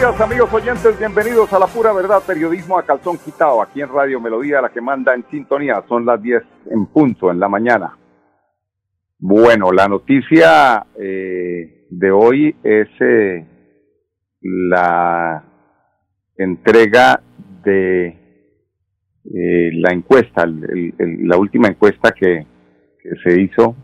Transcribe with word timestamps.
Amigos 0.00 0.52
oyentes, 0.54 0.96
bienvenidos 0.96 1.52
a 1.52 1.58
la 1.58 1.66
pura 1.66 1.92
verdad, 1.92 2.22
periodismo 2.24 2.78
a 2.78 2.86
calzón 2.86 3.18
quitado, 3.18 3.60
aquí 3.60 3.80
en 3.82 3.88
Radio 3.88 4.20
Melodía, 4.20 4.60
la 4.60 4.68
que 4.68 4.80
manda 4.80 5.12
en 5.12 5.24
sintonía, 5.28 5.82
son 5.88 6.06
las 6.06 6.22
10 6.22 6.40
en 6.70 6.86
punto 6.86 7.32
en 7.32 7.40
la 7.40 7.48
mañana. 7.48 7.98
Bueno, 9.18 9.72
la 9.72 9.88
noticia 9.88 10.86
eh, 10.96 11.86
de 11.90 12.10
hoy 12.12 12.54
es 12.62 12.88
eh, 13.00 13.44
la 14.40 15.44
entrega 16.36 17.20
de 17.64 18.06
eh, 18.06 19.70
la 19.74 19.92
encuesta, 19.92 20.46
la 20.46 21.36
última 21.36 21.68
encuesta 21.68 22.12
que, 22.12 22.46
que, 23.02 23.10
se 23.24 23.42
hizo 23.42 23.74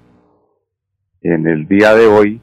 en 1.22 1.48
el 1.48 1.66
día 1.66 1.92
de 1.94 2.06
hoy, 2.06 2.40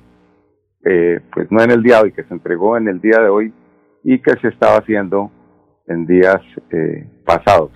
pues 1.34 1.50
no 1.52 1.64
en 1.64 1.72
el 1.72 1.82
día 1.82 1.98
de 1.98 2.04
hoy, 2.04 2.12
que 2.12 2.24
se 2.24 2.34
entregó 2.34 2.76
en 2.76 2.90
el 2.90 3.00
día 3.00 3.20
de 3.22 3.30
hoy 3.30 3.54
y 4.04 4.20
que 4.22 4.32
se 4.42 4.48
estaba 4.50 4.78
haciendo 4.78 5.32
en 5.88 6.06
días 6.06 6.42
eh, 6.72 7.08
pasados. 7.26 7.72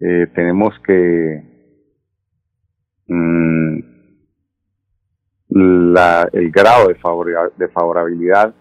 Eh, 0.00 0.26
tenemos 0.34 0.74
que 0.86 1.42
mm, 3.08 3.78
la, 5.48 6.28
el 6.32 6.50
grado 6.50 6.88
de, 6.88 6.96
de 7.56 7.68
favorabilidad 7.68 8.54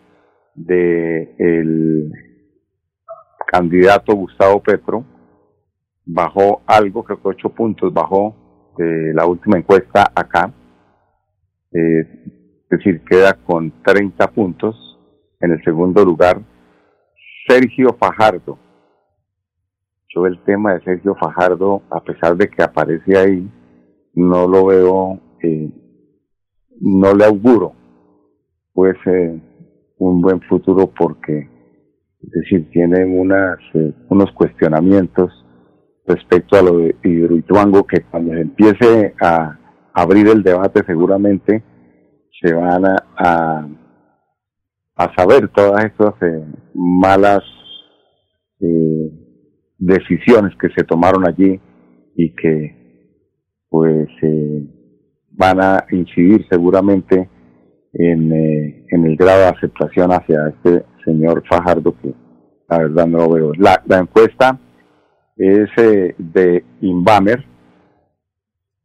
de 0.55 1.35
el 1.37 2.11
candidato 3.47 4.13
Gustavo 4.15 4.61
Petro 4.61 5.05
bajó 6.05 6.61
algo, 6.65 7.03
creo 7.03 7.21
que 7.21 7.29
ocho 7.29 7.49
puntos 7.49 7.93
bajó 7.93 8.73
de 8.77 9.13
la 9.13 9.25
última 9.25 9.57
encuesta 9.57 10.11
acá. 10.13 10.53
Eh, 11.71 12.01
es 12.63 12.69
decir, 12.69 13.03
queda 13.03 13.33
con 13.33 13.83
30 13.83 14.27
puntos 14.31 14.92
en 15.43 15.51
el 15.51 15.63
segundo 15.63 16.05
lugar, 16.05 16.41
Sergio 17.47 17.95
Fajardo. 17.99 18.57
Yo 20.07 20.25
el 20.25 20.41
tema 20.45 20.73
de 20.73 20.83
Sergio 20.83 21.15
Fajardo, 21.15 21.81
a 21.89 22.01
pesar 22.01 22.37
de 22.37 22.47
que 22.47 22.63
aparece 22.63 23.17
ahí, 23.17 23.51
no 24.13 24.47
lo 24.47 24.67
veo, 24.67 25.19
eh, 25.41 25.69
no 26.79 27.13
le 27.13 27.25
auguro 27.25 27.73
pues 28.73 28.95
eh, 29.05 29.39
un 29.97 30.21
buen 30.21 30.41
futuro 30.43 30.87
porque, 30.87 31.49
es 32.21 32.31
decir, 32.31 32.69
tiene 32.71 33.03
unas, 33.05 33.57
eh, 33.73 33.93
unos 34.09 34.31
cuestionamientos 34.31 35.31
respecto 36.07 36.57
a 36.57 36.61
lo 36.61 36.77
de 36.77 36.95
Hidroituango 37.03 37.85
que 37.85 38.01
cuando 38.03 38.33
se 38.33 38.41
empiece 38.41 39.13
a 39.21 39.59
abrir 39.93 40.27
el 40.27 40.41
debate 40.41 40.83
seguramente 40.85 41.63
se 42.41 42.53
van 42.53 42.85
a 42.85 42.95
a 43.15 43.67
saber 45.15 45.49
todas 45.49 45.85
estas 45.85 46.13
eh, 46.21 46.45
malas 46.73 47.43
eh, 48.59 49.11
decisiones 49.77 50.55
que 50.59 50.69
se 50.69 50.83
tomaron 50.83 51.27
allí 51.27 51.59
y 52.15 52.35
que 52.35 53.19
pues 53.69 54.07
eh, 54.21 54.67
van 55.31 55.59
a 55.61 55.85
incidir 55.91 56.45
seguramente 56.49 57.29
en, 57.93 58.31
en 58.31 59.05
el 59.05 59.15
grado 59.17 59.39
de 59.41 59.47
aceptación 59.47 60.11
hacia 60.11 60.49
este 60.49 60.85
señor 61.05 61.43
Fajardo 61.49 61.95
que 61.99 62.13
la 62.69 62.77
verdad 62.79 63.07
no 63.07 63.17
lo 63.19 63.29
veo. 63.29 63.51
La, 63.57 63.81
la 63.87 63.99
encuesta 63.99 64.59
es 65.35 65.69
de 66.17 66.63
Inbamer, 66.81 67.43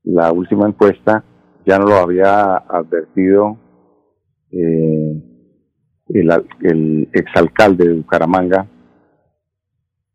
la 0.04 0.32
última 0.32 0.66
encuesta, 0.66 1.22
ya 1.66 1.78
no 1.78 1.86
lo 1.86 1.96
había 1.96 2.56
advertido 2.56 3.58
eh, 4.50 5.37
el, 6.08 6.30
el 6.62 7.08
exalcalde 7.12 7.86
de 7.86 7.94
Bucaramanga 7.94 8.66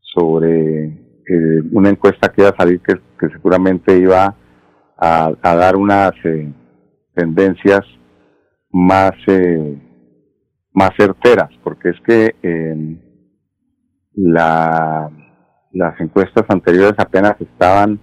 sobre 0.01 0.85
eh, 0.85 1.61
una 1.71 1.89
encuesta 1.89 2.29
que 2.31 2.41
iba 2.41 2.49
a 2.49 2.57
salir 2.57 2.81
que, 2.81 2.99
seguramente 3.29 3.97
iba 3.97 4.35
a, 4.97 5.33
dar 5.41 5.77
unas 5.77 6.11
eh, 6.25 6.51
tendencias 7.15 7.81
más 8.69 9.11
eh, 9.27 9.81
más 10.73 10.89
certeras 10.97 11.49
porque 11.63 11.89
es 11.91 12.01
que 12.01 12.35
la, 14.15 15.09
las 15.71 15.99
encuestas 16.01 16.43
anteriores 16.49 16.95
apenas 16.97 17.39
estaban 17.39 17.99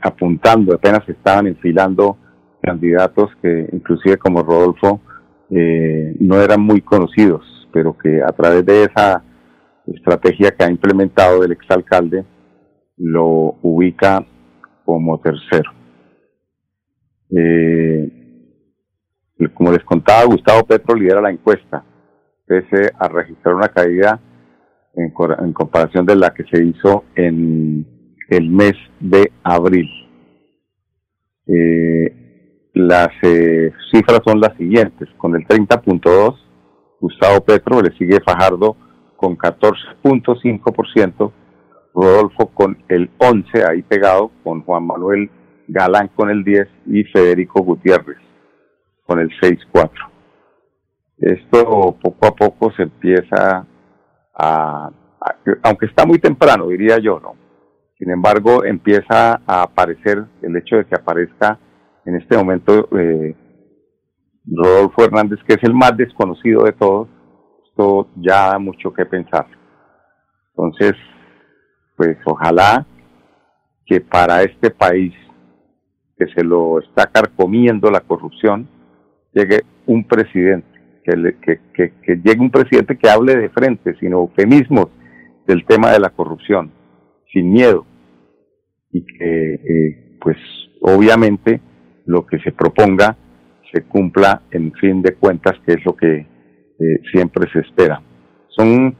apuntando 0.00 0.74
apenas 0.74 1.08
estaban 1.08 1.46
enfilando 1.46 2.16
candidatos 2.62 3.30
que 3.42 3.68
inclusive 3.72 4.16
como 4.16 4.42
Rodolfo 4.42 5.00
eh, 5.50 6.16
no 6.20 6.40
eran 6.40 6.60
muy 6.60 6.80
conocidos, 6.80 7.68
pero 7.72 7.96
que 7.96 8.22
a 8.22 8.32
través 8.32 8.64
de 8.64 8.84
esa 8.84 9.22
estrategia 9.86 10.50
que 10.52 10.64
ha 10.64 10.70
implementado 10.70 11.44
el 11.44 11.52
exalcalde 11.52 12.24
lo 12.96 13.56
ubica 13.62 14.24
como 14.84 15.20
tercero. 15.20 15.70
Eh, 17.30 18.10
como 19.52 19.72
les 19.72 19.84
contaba, 19.84 20.24
Gustavo 20.24 20.64
Petro 20.64 20.94
lidera 20.94 21.20
la 21.20 21.30
encuesta, 21.30 21.84
pese 22.46 22.92
a 22.98 23.08
registrar 23.08 23.54
una 23.54 23.68
caída 23.68 24.20
en, 24.94 25.52
comparación 25.52 26.06
de 26.06 26.16
la 26.16 26.32
que 26.32 26.44
se 26.44 26.62
hizo 26.62 27.04
en 27.16 27.84
el 28.30 28.50
mes 28.50 28.74
de 29.00 29.32
abril. 29.42 29.88
Eh, 31.46 32.23
las 32.74 33.08
eh, 33.22 33.72
cifras 33.92 34.20
son 34.24 34.40
las 34.40 34.56
siguientes. 34.56 35.08
Con 35.16 35.34
el 35.36 35.46
30.2, 35.46 36.36
Gustavo 37.00 37.40
Petro, 37.44 37.80
le 37.80 37.96
sigue 37.96 38.20
Fajardo 38.20 38.76
con 39.16 39.38
14.5%, 39.38 41.32
Rodolfo 41.94 42.46
con 42.52 42.76
el 42.88 43.10
11, 43.18 43.64
ahí 43.64 43.82
pegado, 43.82 44.30
con 44.42 44.62
Juan 44.62 44.86
Manuel 44.86 45.30
Galán 45.66 46.08
con 46.14 46.28
el 46.30 46.44
10 46.44 46.68
y 46.86 47.04
Federico 47.04 47.62
Gutiérrez 47.62 48.18
con 49.06 49.18
el 49.18 49.30
6.4. 49.40 49.90
Esto 51.18 51.96
poco 52.02 52.26
a 52.26 52.34
poco 52.34 52.72
se 52.72 52.82
empieza 52.82 53.66
a, 54.34 54.90
aunque 55.62 55.86
está 55.86 56.04
muy 56.04 56.18
temprano, 56.18 56.68
diría 56.68 56.98
yo, 56.98 57.20
¿no? 57.20 57.36
Sin 57.98 58.10
embargo, 58.10 58.64
empieza 58.64 59.40
a 59.46 59.62
aparecer 59.62 60.24
el 60.42 60.56
hecho 60.56 60.76
de 60.76 60.84
que 60.84 60.96
aparezca 60.96 61.58
en 62.06 62.16
este 62.16 62.36
momento 62.36 62.88
eh, 62.98 63.34
Rodolfo 64.46 65.04
Hernández, 65.04 65.38
que 65.46 65.54
es 65.54 65.62
el 65.62 65.74
más 65.74 65.96
desconocido 65.96 66.64
de 66.64 66.72
todos, 66.72 67.08
esto 67.68 68.08
ya 68.16 68.50
da 68.50 68.58
mucho 68.58 68.92
que 68.92 69.06
pensar. 69.06 69.46
Entonces, 70.50 70.94
pues 71.96 72.16
ojalá 72.26 72.86
que 73.86 74.00
para 74.00 74.42
este 74.42 74.70
país 74.70 75.12
que 76.16 76.26
se 76.28 76.44
lo 76.44 76.78
está 76.78 77.06
carcomiendo 77.06 77.90
la 77.90 78.00
corrupción, 78.00 78.68
llegue 79.32 79.62
un 79.86 80.04
presidente, 80.04 80.68
que, 81.04 81.60
que, 81.74 81.92
que, 82.02 82.16
llegue 82.16 82.40
un 82.40 82.50
presidente 82.50 82.96
que 82.96 83.10
hable 83.10 83.36
de 83.36 83.50
frente, 83.50 83.96
sin 83.98 84.12
eufemismos 84.12 84.88
del 85.46 85.64
tema 85.66 85.90
de 85.90 85.98
la 85.98 86.10
corrupción, 86.10 86.72
sin 87.32 87.52
miedo, 87.52 87.84
y 88.92 89.04
que, 89.04 89.54
eh, 89.54 90.18
pues, 90.20 90.36
obviamente, 90.80 91.60
lo 92.06 92.26
que 92.26 92.38
se 92.40 92.52
proponga 92.52 93.16
se 93.72 93.82
cumpla 93.84 94.42
en 94.50 94.72
fin 94.72 95.02
de 95.02 95.14
cuentas, 95.14 95.54
que 95.66 95.74
es 95.74 95.84
lo 95.84 95.96
que 95.96 96.16
eh, 96.16 97.00
siempre 97.10 97.50
se 97.52 97.60
espera. 97.60 98.00
Son 98.48 98.96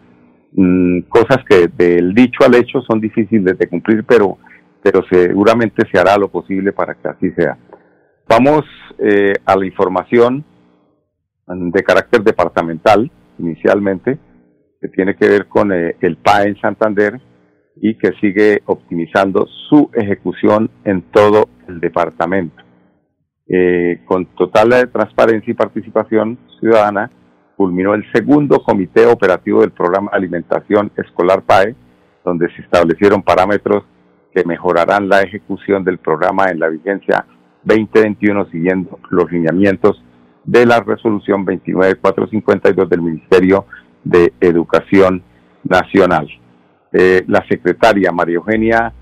mm, 0.53 1.01
cosas 1.09 1.39
que 1.49 1.69
del 1.69 2.15
dicho 2.15 2.45
al 2.45 2.55
hecho 2.55 2.81
son 2.83 3.01
difíciles 3.01 3.57
de 3.59 3.69
cumplir, 3.69 4.05
pero, 4.05 4.39
pero 4.83 5.05
seguramente 5.11 5.87
se 5.91 5.99
hará 5.99 6.17
lo 6.17 6.29
posible 6.29 6.73
para 6.73 6.95
que 6.95 7.09
así 7.09 7.31
sea. 7.33 7.57
Vamos 8.29 8.65
eh, 8.99 9.35
a 9.45 9.57
la 9.57 9.67
información 9.67 10.45
de 11.47 11.83
carácter 11.83 12.23
departamental, 12.23 13.11
inicialmente, 13.39 14.19
que 14.81 14.89
tiene 14.89 15.15
que 15.15 15.29
ver 15.29 15.47
con 15.47 15.73
eh, 15.73 15.97
el 16.01 16.17
PAE 16.17 16.49
en 16.49 16.61
Santander 16.61 17.21
y 17.77 17.97
que 17.97 18.13
sigue 18.21 18.63
optimizando 18.67 19.47
su 19.69 19.91
ejecución 19.93 20.71
en 20.85 21.03
todo 21.11 21.49
el 21.69 21.81
departamento. 21.81 22.64
Eh, 23.47 24.01
con 24.07 24.25
total 24.37 24.91
transparencia 24.91 25.51
y 25.51 25.55
participación 25.55 26.39
ciudadana, 26.61 27.11
culminó 27.57 27.95
el 27.95 28.05
segundo 28.13 28.63
comité 28.63 29.07
operativo 29.07 29.61
del 29.61 29.71
programa 29.71 30.11
Alimentación 30.13 30.91
Escolar 30.97 31.43
PAE, 31.43 31.75
donde 32.25 32.49
se 32.55 32.63
establecieron 32.63 33.23
parámetros 33.23 33.85
que 34.35 34.45
mejorarán 34.45 35.09
la 35.09 35.23
ejecución 35.23 35.85
del 35.85 35.99
programa 35.99 36.47
en 36.51 36.59
la 36.59 36.69
vigencia 36.69 37.27
2021 37.65 38.47
siguiendo 38.51 38.99
los 39.11 39.31
lineamientos 39.31 40.03
de 40.45 40.67
la 40.67 40.81
resolución 40.81 41.45
29452 41.45 42.89
del 42.91 43.03
Ministerio 43.03 43.67
de 44.03 44.33
Educación 44.41 45.23
Nacional. 45.63 46.29
Eh, 46.93 47.25
la 47.27 47.45
secretaria 47.49 48.13
María 48.13 48.37
Eugenia 48.37 48.93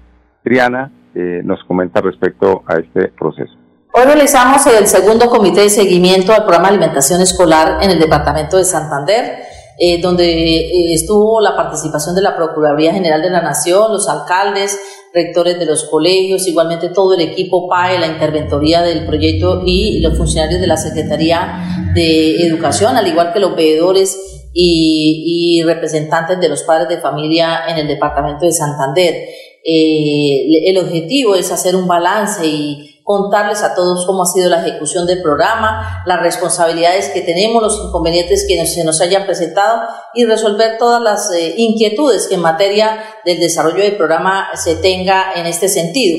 Triana 0.42 0.90
eh, 1.14 1.42
nos 1.44 1.62
comenta 1.64 2.00
respecto 2.00 2.62
a 2.66 2.74
este 2.76 3.08
proceso. 3.08 3.61
Hoy 3.94 4.04
realizamos 4.04 4.66
el 4.68 4.86
segundo 4.86 5.28
comité 5.28 5.60
de 5.60 5.68
seguimiento 5.68 6.32
al 6.32 6.44
programa 6.44 6.68
de 6.68 6.76
alimentación 6.76 7.20
escolar 7.20 7.82
en 7.82 7.90
el 7.90 7.98
departamento 7.98 8.56
de 8.56 8.64
Santander, 8.64 9.42
eh, 9.78 10.00
donde 10.00 10.24
eh, 10.24 10.94
estuvo 10.94 11.42
la 11.42 11.54
participación 11.54 12.14
de 12.14 12.22
la 12.22 12.34
Procuraduría 12.34 12.94
General 12.94 13.20
de 13.20 13.28
la 13.28 13.42
Nación, 13.42 13.92
los 13.92 14.08
alcaldes, 14.08 14.80
rectores 15.12 15.58
de 15.58 15.66
los 15.66 15.84
colegios, 15.90 16.48
igualmente 16.48 16.88
todo 16.88 17.12
el 17.12 17.20
equipo 17.20 17.68
PAE, 17.68 17.98
la 17.98 18.06
interventoría 18.06 18.80
del 18.80 19.04
proyecto 19.04 19.62
y 19.66 20.00
los 20.00 20.16
funcionarios 20.16 20.62
de 20.62 20.68
la 20.68 20.78
Secretaría 20.78 21.92
de 21.94 22.46
Educación, 22.46 22.96
al 22.96 23.06
igual 23.06 23.34
que 23.34 23.40
los 23.40 23.54
veedores 23.54 24.48
y, 24.54 25.62
representantes 25.66 26.40
de 26.40 26.48
los 26.48 26.62
padres 26.62 26.88
de 26.88 26.96
familia 26.96 27.64
en 27.68 27.76
el 27.76 27.88
departamento 27.88 28.46
de 28.46 28.52
Santander. 28.52 29.14
Eh, 29.62 30.70
el 30.70 30.78
objetivo 30.78 31.34
es 31.34 31.52
hacer 31.52 31.76
un 31.76 31.86
balance 31.86 32.46
y 32.46 32.91
contarles 33.02 33.62
a 33.62 33.74
todos 33.74 34.06
cómo 34.06 34.22
ha 34.22 34.26
sido 34.26 34.48
la 34.48 34.66
ejecución 34.66 35.06
del 35.06 35.22
programa, 35.22 36.02
las 36.06 36.20
responsabilidades 36.20 37.08
que 37.08 37.22
tenemos, 37.22 37.62
los 37.62 37.80
inconvenientes 37.84 38.44
que 38.46 38.64
se 38.66 38.84
nos 38.84 39.00
hayan 39.00 39.26
presentado 39.26 39.82
y 40.14 40.24
resolver 40.24 40.78
todas 40.78 41.02
las 41.02 41.32
eh, 41.32 41.54
inquietudes 41.56 42.28
que 42.28 42.36
en 42.36 42.40
materia 42.40 43.02
del 43.24 43.40
desarrollo 43.40 43.82
del 43.82 43.96
programa 43.96 44.48
se 44.54 44.76
tenga 44.76 45.32
en 45.34 45.46
este 45.46 45.68
sentido. 45.68 46.18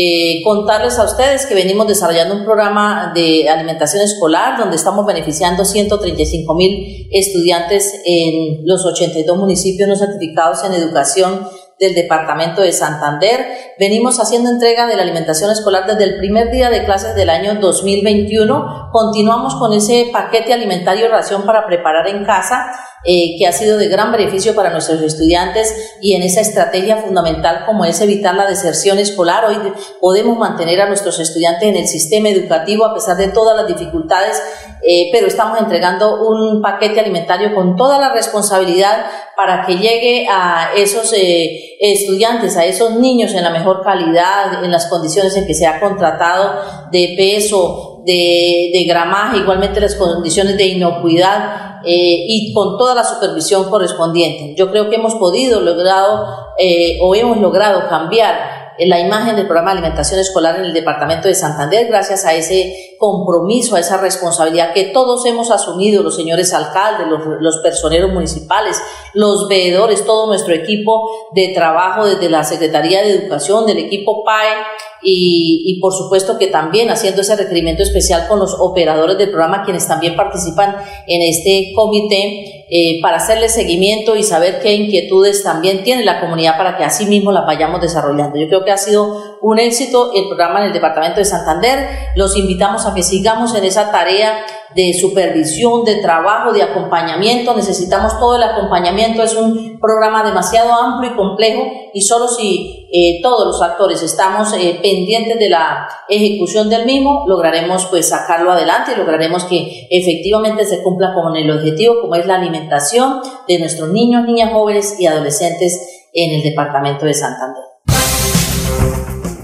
Eh, 0.00 0.42
contarles 0.44 0.98
a 0.98 1.04
ustedes 1.04 1.46
que 1.46 1.54
venimos 1.54 1.88
desarrollando 1.88 2.36
un 2.36 2.44
programa 2.44 3.10
de 3.14 3.48
alimentación 3.48 4.02
escolar 4.02 4.56
donde 4.56 4.76
estamos 4.76 5.04
beneficiando 5.04 5.64
135 5.64 6.54
mil 6.54 7.08
estudiantes 7.10 8.00
en 8.04 8.60
los 8.64 8.84
82 8.84 9.36
municipios 9.36 9.88
no 9.88 9.96
certificados 9.96 10.62
en 10.62 10.74
educación 10.74 11.48
del 11.80 11.94
departamento 11.94 12.60
de 12.60 12.72
Santander. 12.72 13.46
Venimos 13.78 14.18
haciendo 14.18 14.50
entrega 14.50 14.88
de 14.88 14.96
la 14.96 15.02
alimentación 15.02 15.52
escolar 15.52 15.86
desde 15.86 16.02
el 16.02 16.18
primer 16.18 16.50
día 16.50 16.68
de 16.68 16.84
clases 16.84 17.14
del 17.14 17.30
año 17.30 17.54
2021. 17.60 18.90
Continuamos 18.90 19.54
con 19.54 19.72
ese 19.72 20.10
paquete 20.12 20.52
alimentario 20.52 21.08
ración 21.08 21.44
para 21.46 21.64
preparar 21.64 22.08
en 22.08 22.24
casa 22.24 22.72
eh, 23.04 23.36
que 23.38 23.46
ha 23.46 23.52
sido 23.52 23.78
de 23.78 23.86
gran 23.86 24.10
beneficio 24.10 24.56
para 24.56 24.70
nuestros 24.70 25.00
estudiantes 25.02 25.72
y 26.02 26.14
en 26.14 26.22
esa 26.22 26.40
estrategia 26.40 26.96
fundamental 26.96 27.64
como 27.64 27.84
es 27.84 28.00
evitar 28.00 28.34
la 28.34 28.46
deserción 28.46 28.98
escolar. 28.98 29.44
Hoy 29.44 29.56
podemos 30.00 30.36
mantener 30.36 30.80
a 30.80 30.88
nuestros 30.88 31.20
estudiantes 31.20 31.68
en 31.68 31.76
el 31.76 31.86
sistema 31.86 32.28
educativo 32.28 32.84
a 32.84 32.94
pesar 32.94 33.16
de 33.16 33.28
todas 33.28 33.56
las 33.56 33.68
dificultades, 33.68 34.42
eh, 34.82 35.10
pero 35.12 35.28
estamos 35.28 35.60
entregando 35.60 36.28
un 36.28 36.60
paquete 36.60 36.98
alimentario 36.98 37.54
con 37.54 37.76
toda 37.76 37.98
la 37.98 38.12
responsabilidad 38.12 39.06
para 39.36 39.64
que 39.64 39.76
llegue 39.76 40.26
a 40.28 40.70
esos 40.76 41.12
eh, 41.12 41.76
estudiantes, 41.80 42.56
a 42.56 42.64
esos 42.64 42.96
niños 42.96 43.32
en 43.34 43.44
la 43.44 43.50
mejor 43.50 43.84
calidad, 43.84 44.64
en 44.64 44.72
las 44.72 44.86
condiciones 44.86 45.36
en 45.36 45.46
que 45.46 45.54
se 45.54 45.66
ha 45.66 45.78
contratado 45.78 46.88
de 46.90 47.14
peso, 47.16 48.02
de, 48.04 48.70
de 48.72 48.84
gramaje, 48.88 49.38
igualmente 49.38 49.80
las 49.80 49.94
condiciones 49.94 50.56
de 50.56 50.66
inocuidad 50.66 51.67
eh, 51.84 52.24
y 52.26 52.52
con 52.52 52.76
toda 52.76 52.94
la 52.94 53.04
supervisión 53.04 53.68
correspondiente. 53.70 54.54
Yo 54.56 54.70
creo 54.70 54.88
que 54.88 54.96
hemos 54.96 55.14
podido 55.14 55.60
logrado 55.60 56.26
eh, 56.58 56.98
o 57.02 57.14
hemos 57.14 57.38
logrado 57.38 57.88
cambiar 57.88 58.58
la 58.86 59.00
imagen 59.00 59.34
del 59.34 59.46
programa 59.46 59.72
de 59.72 59.78
alimentación 59.78 60.20
escolar 60.20 60.56
en 60.56 60.66
el 60.66 60.72
departamento 60.72 61.26
de 61.26 61.34
Santander 61.34 61.88
gracias 61.88 62.24
a 62.24 62.34
ese 62.34 62.96
compromiso, 62.98 63.74
a 63.74 63.80
esa 63.80 63.96
responsabilidad 63.96 64.72
que 64.72 64.84
todos 64.84 65.26
hemos 65.26 65.50
asumido, 65.50 66.02
los 66.02 66.14
señores 66.14 66.54
alcaldes, 66.54 67.08
los, 67.08 67.20
los 67.40 67.56
personeros 67.58 68.12
municipales, 68.12 68.80
los 69.14 69.48
veedores, 69.48 70.04
todo 70.04 70.28
nuestro 70.28 70.54
equipo 70.54 71.10
de 71.34 71.48
trabajo 71.48 72.06
desde 72.06 72.28
la 72.28 72.44
Secretaría 72.44 73.02
de 73.02 73.14
Educación, 73.14 73.66
del 73.66 73.78
equipo 73.78 74.22
PAE, 74.24 74.54
y, 75.02 75.78
por 75.80 75.92
supuesto 75.92 76.38
que 76.38 76.48
también 76.48 76.90
haciendo 76.90 77.22
ese 77.22 77.36
requerimiento 77.36 77.82
especial 77.82 78.26
con 78.28 78.38
los 78.38 78.56
operadores 78.58 79.18
del 79.18 79.30
programa, 79.30 79.64
quienes 79.64 79.86
también 79.86 80.16
participan 80.16 80.76
en 81.06 81.22
este 81.22 81.72
comité, 81.74 82.66
eh, 82.70 83.00
para 83.00 83.16
hacerle 83.16 83.48
seguimiento 83.48 84.14
y 84.14 84.22
saber 84.22 84.60
qué 84.60 84.74
inquietudes 84.74 85.42
también 85.42 85.84
tiene 85.84 86.04
la 86.04 86.20
comunidad 86.20 86.58
para 86.58 86.76
que 86.76 86.84
así 86.84 87.06
mismo 87.06 87.32
las 87.32 87.46
vayamos 87.46 87.80
desarrollando. 87.80 88.38
Yo 88.38 88.46
creo 88.48 88.64
que 88.64 88.70
ha 88.70 88.76
sido 88.76 89.37
un 89.42 89.58
éxito 89.58 90.12
el 90.14 90.26
programa 90.26 90.60
en 90.60 90.66
el 90.66 90.72
Departamento 90.72 91.16
de 91.16 91.24
Santander. 91.24 91.88
Los 92.16 92.36
invitamos 92.36 92.86
a 92.86 92.94
que 92.94 93.02
sigamos 93.02 93.54
en 93.54 93.64
esa 93.64 93.90
tarea 93.90 94.44
de 94.74 94.92
supervisión, 94.92 95.84
de 95.84 95.96
trabajo, 95.96 96.52
de 96.52 96.62
acompañamiento. 96.62 97.54
Necesitamos 97.54 98.18
todo 98.18 98.36
el 98.36 98.42
acompañamiento. 98.42 99.22
Es 99.22 99.34
un 99.34 99.78
programa 99.80 100.22
demasiado 100.22 100.72
amplio 100.72 101.12
y 101.12 101.16
complejo 101.16 101.62
y 101.94 102.02
solo 102.02 102.28
si 102.28 102.88
eh, 102.92 103.20
todos 103.22 103.46
los 103.46 103.62
actores 103.62 104.02
estamos 104.02 104.52
eh, 104.54 104.78
pendientes 104.82 105.38
de 105.38 105.48
la 105.48 105.88
ejecución 106.08 106.68
del 106.68 106.86
mismo, 106.86 107.24
lograremos 107.26 107.86
pues 107.86 108.08
sacarlo 108.08 108.52
adelante 108.52 108.92
y 108.94 108.98
lograremos 108.98 109.44
que 109.44 109.88
efectivamente 109.90 110.64
se 110.64 110.82
cumpla 110.82 111.14
con 111.14 111.36
el 111.36 111.50
objetivo 111.50 112.00
como 112.00 112.14
es 112.14 112.26
la 112.26 112.36
alimentación 112.36 113.20
de 113.46 113.58
nuestros 113.58 113.90
niños, 113.90 114.24
niñas, 114.24 114.52
jóvenes 114.52 114.98
y 114.98 115.06
adolescentes 115.06 116.06
en 116.12 116.34
el 116.34 116.42
departamento 116.42 117.06
de 117.06 117.14
Santander. 117.14 117.64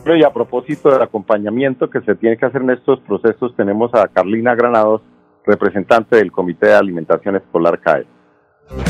Y 0.07 0.23
a 0.23 0.33
propósito 0.33 0.91
del 0.91 1.03
acompañamiento 1.03 1.89
que 1.89 2.01
se 2.03 2.15
tiene 2.15 2.37
que 2.37 2.47
hacer 2.47 2.63
en 2.63 2.71
estos 2.71 3.01
procesos, 3.01 3.55
tenemos 3.57 3.93
a 3.95 4.07
Carlina 4.09 4.55
Granados, 4.55 5.01
representante 5.47 6.17
del 6.17 6.31
Comité 6.31 6.69
de 6.69 6.75
Alimentación 6.75 7.37
Escolar 7.37 7.81
CAE. 7.81 8.07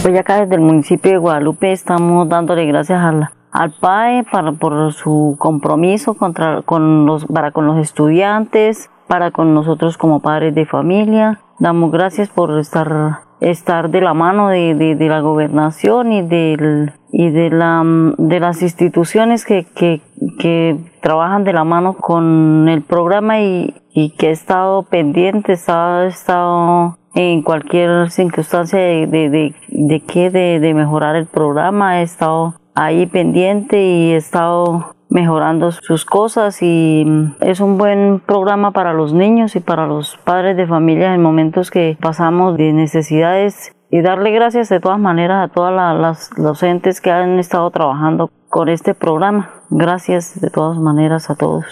Pues 0.03 0.19
acá 0.19 0.41
desde 0.41 0.57
el 0.57 0.61
municipio 0.61 1.13
de 1.13 1.19
Guadalupe 1.19 1.73
estamos 1.73 2.29
dándole 2.29 2.67
gracias 2.67 3.01
al 3.01 3.73
PAE 3.81 4.25
para, 4.31 4.53
por 4.53 4.93
su 4.93 5.37
compromiso 5.39 6.15
contra, 6.15 6.63
con 6.63 7.07
los, 7.07 7.25
para 7.27 7.53
con 7.53 7.67
los 7.67 7.79
estudiantes, 7.79 8.91
para 9.09 9.31
con 9.31 9.55
nosotros 9.55 9.97
como 9.97 10.21
padres 10.21 10.55
de 10.55 10.67
familia. 10.67 11.41
Damos 11.59 11.93
gracias 11.93 12.29
por 12.29 12.59
estar, 12.59 13.21
estar 13.51 13.91
de 13.91 14.01
la 14.01 14.15
mano 14.15 14.49
de, 14.49 14.75
de, 14.75 15.09
la 15.09 15.21
gobernación 15.21 16.13
y, 16.13 16.23
del, 16.23 16.93
y 17.13 17.31
de, 17.31 17.51
la, 17.51 17.83
de 18.17 18.41
las 18.41 18.63
instituciones 18.63 19.45
que, 19.45 19.67
que, 19.75 20.01
que 20.39 20.77
trabajan 21.01 21.45
de 21.45 21.53
la 21.53 21.65
mano 21.65 21.95
con 21.95 22.69
el 22.69 22.83
programa 22.83 23.41
y, 23.41 23.75
y 23.93 24.11
que 24.11 24.29
he 24.29 24.33
estado 24.33 24.83
pendiente, 24.85 25.53
he 25.53 26.07
estado, 26.07 26.99
en 27.15 27.43
cualquier 27.43 28.11
circunstancia 28.11 28.79
de, 28.79 29.07
de, 29.07 29.55
de, 29.69 30.01
que 30.01 30.31
de, 30.31 30.59
de 30.59 30.75
mejorar 30.75 31.15
el 31.15 31.27
programa, 31.27 32.01
he 32.01 32.03
estado 32.03 32.55
ahí 32.75 33.07
pendiente 33.07 33.81
y 33.81 34.13
he 34.13 34.17
estado 34.17 34.94
mejorando 35.09 35.73
sus 35.73 36.05
cosas 36.05 36.63
y 36.63 37.05
es 37.41 37.61
un 37.61 37.79
buen 37.79 38.21
programa 38.21 38.73
para 38.73 38.93
los 38.93 39.13
niños 39.13 39.57
y 39.57 39.61
para 39.61 39.87
los 39.87 40.17
padres 40.25 40.57
de 40.57 40.67
familia 40.67 41.15
en 41.15 41.23
momentos 41.23 41.71
que 41.71 41.97
pasamos 42.01 42.57
de 42.57 42.73
necesidades 42.73 43.73
y 43.91 44.03
darle 44.03 44.33
gracias 44.33 44.69
de 44.69 44.81
todas 44.81 44.99
maneras 44.99 45.49
a 45.49 45.53
todas 45.53 45.73
las 45.73 46.31
docentes 46.37 47.01
que 47.01 47.11
han 47.11 47.39
estado 47.39 47.71
trabajando 47.71 48.31
con 48.49 48.69
este 48.69 48.95
programa. 48.95 49.51
Gracias 49.71 50.41
de 50.41 50.51
todas 50.51 50.79
maneras 50.79 51.31
a 51.31 51.37
todos. 51.37 51.65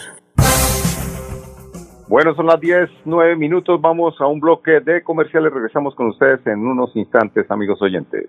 Bueno, 2.09 2.35
son 2.35 2.47
las 2.47 2.61
10, 2.61 2.91
9 3.07 3.37
minutos. 3.37 3.81
Vamos 3.81 4.21
a 4.21 4.27
un 4.27 4.39
bloque 4.39 4.81
de 4.81 5.03
comerciales. 5.03 5.53
Regresamos 5.53 5.95
con 5.95 6.09
ustedes 6.09 6.47
en 6.47 6.59
unos 6.59 6.95
instantes, 6.95 7.51
amigos 7.51 7.81
oyentes. 7.81 8.29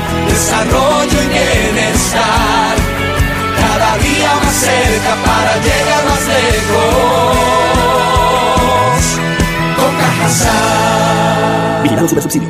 desarrollo 0.41 1.19
y 1.23 1.27
bienestar. 1.27 2.75
Cada 3.61 3.97
día 3.99 4.31
más 4.43 4.55
cerca 4.55 5.13
para 5.23 5.53
llegar 5.67 6.03
más 6.09 6.23
lejos. 6.35 7.37
Con. 9.77 9.91
Vigilado 11.83 12.07
Super 12.07 12.23
Subsidio. 12.23 12.49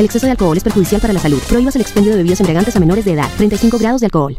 El 0.00 0.06
exceso 0.06 0.24
de 0.24 0.30
alcohol 0.30 0.56
es 0.56 0.64
perjudicial 0.64 0.98
para 0.98 1.12
la 1.12 1.20
salud. 1.20 1.42
Prohíbas 1.46 1.76
el 1.76 1.82
expendio 1.82 2.12
de 2.12 2.16
bebidas 2.16 2.40
embriagantes 2.40 2.74
a 2.74 2.80
menores 2.80 3.04
de 3.04 3.12
edad. 3.12 3.28
35 3.36 3.78
grados 3.78 4.00
de 4.00 4.06
alcohol. 4.06 4.38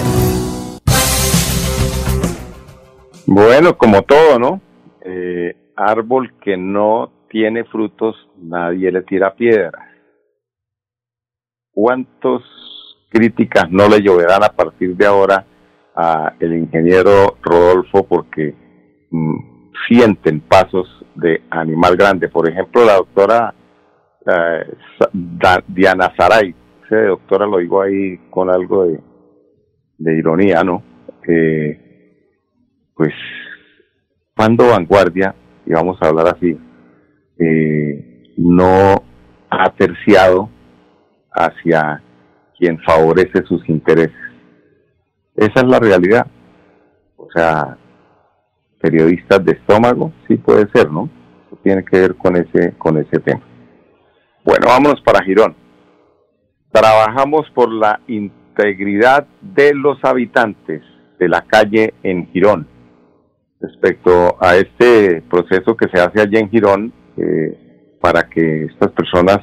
Bueno, 3.33 3.77
como 3.77 4.01
todo, 4.01 4.37
¿no? 4.39 4.61
Eh, 5.05 5.55
árbol 5.77 6.33
que 6.43 6.57
no 6.57 7.11
tiene 7.29 7.63
frutos, 7.63 8.15
nadie 8.37 8.91
le 8.91 9.03
tira 9.03 9.33
piedras. 9.33 9.87
¿Cuántas 11.71 12.41
críticas 13.09 13.71
no 13.71 13.87
le 13.87 14.01
lloverán 14.01 14.43
a 14.43 14.49
partir 14.49 14.97
de 14.97 15.05
ahora 15.05 15.45
a 15.95 16.33
el 16.41 16.55
ingeniero 16.55 17.37
Rodolfo 17.41 18.05
porque 18.05 18.53
mm, 19.09 19.71
sienten 19.87 20.41
pasos 20.41 20.87
de 21.15 21.41
animal 21.51 21.95
grande? 21.95 22.27
Por 22.27 22.49
ejemplo, 22.49 22.83
la 22.83 22.95
doctora 22.95 23.53
eh, 24.27 24.73
Diana 25.67 26.13
Saray, 26.17 26.53
ese 26.83 27.03
doctora 27.05 27.45
lo 27.45 27.59
digo 27.59 27.81
ahí 27.81 28.17
con 28.29 28.49
algo 28.49 28.87
de, 28.87 28.99
de 30.01 30.17
ironía, 30.17 30.63
¿no? 30.63 30.83
pues 32.95 33.13
cuando 34.35 34.67
Vanguardia, 34.67 35.35
y 35.65 35.71
vamos 35.71 35.97
a 36.01 36.07
hablar 36.07 36.35
así, 36.35 36.57
eh, 37.39 38.33
no 38.37 38.95
ha 39.49 39.69
terciado 39.71 40.49
hacia 41.31 42.01
quien 42.57 42.79
favorece 42.79 43.43
sus 43.43 43.67
intereses. 43.69 44.15
Esa 45.35 45.61
es 45.61 45.63
la 45.63 45.79
realidad. 45.79 46.27
O 47.17 47.27
sea, 47.33 47.77
periodistas 48.79 49.43
de 49.45 49.53
estómago, 49.53 50.11
sí 50.27 50.35
puede 50.35 50.69
ser, 50.71 50.91
¿no? 50.91 51.09
Eso 51.47 51.57
tiene 51.63 51.85
que 51.85 51.99
ver 51.99 52.15
con 52.15 52.35
ese, 52.35 52.73
con 52.77 52.97
ese 52.97 53.19
tema. 53.19 53.41
Bueno, 54.43 54.67
vámonos 54.67 55.01
para 55.01 55.23
Girón. 55.23 55.55
Trabajamos 56.71 57.49
por 57.51 57.71
la 57.71 57.99
integridad 58.51 59.27
de 59.41 59.73
los 59.73 60.03
habitantes 60.03 60.81
de 61.19 61.29
la 61.29 61.41
calle 61.41 61.93
en 62.03 62.27
Girón. 62.31 62.67
Respecto 63.59 64.37
a 64.39 64.57
este 64.57 65.21
proceso 65.29 65.77
que 65.77 65.87
se 65.93 66.01
hace 66.01 66.21
allí 66.21 66.37
en 66.37 66.49
Girón, 66.49 66.93
eh, 67.17 67.97
para 68.01 68.23
que 68.23 68.65
estas 68.65 68.91
personas 68.91 69.39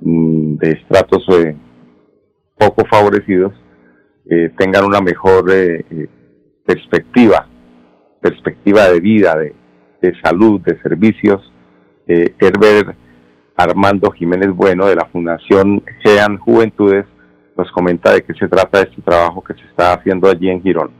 mm, 0.00 0.56
de 0.56 0.70
estratos 0.70 1.24
eh, 1.30 1.56
poco 2.56 2.84
favorecidos 2.86 3.52
eh, 4.30 4.50
tengan 4.56 4.84
una 4.84 5.00
mejor 5.00 5.44
perspectiva, 6.64 7.48
perspectiva 8.20 8.88
de 8.88 9.00
vida, 9.00 9.36
de, 9.36 9.54
de 10.00 10.20
salud, 10.22 10.60
de 10.60 10.80
servicios. 10.80 11.52
Herbert 12.06 12.96
Armando 13.56 14.10
Jiménez 14.10 14.50
Bueno 14.50 14.86
de 14.86 14.96
la 14.96 15.04
Fundación 15.06 15.84
GEAN 16.02 16.38
Juventudes 16.38 17.06
nos 17.60 17.70
comenta 17.72 18.12
de 18.12 18.22
qué 18.22 18.32
se 18.34 18.48
trata 18.48 18.80
este 18.80 19.02
trabajo 19.02 19.42
que 19.42 19.52
se 19.54 19.60
está 19.60 19.92
haciendo 19.92 20.28
allí 20.28 20.48
en 20.48 20.62
Girón. 20.62 20.90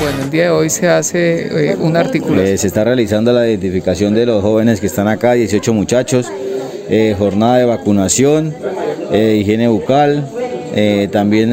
Bueno, 0.00 0.22
el 0.22 0.30
día 0.30 0.44
de 0.44 0.50
hoy 0.50 0.70
se 0.70 0.88
hace 0.88 1.70
eh, 1.70 1.76
un 1.76 1.96
artículo. 1.96 2.40
Eh, 2.40 2.56
se 2.58 2.68
está 2.68 2.84
realizando 2.84 3.32
la 3.32 3.48
identificación 3.48 4.14
de 4.14 4.26
los 4.26 4.40
jóvenes 4.40 4.78
que 4.78 4.86
están 4.86 5.08
acá, 5.08 5.32
18 5.32 5.72
muchachos, 5.72 6.30
eh, 6.88 7.16
jornada 7.18 7.58
de 7.58 7.64
vacunación, 7.64 8.54
higiene 9.12 9.66
bucal, 9.68 10.28
también 11.10 11.50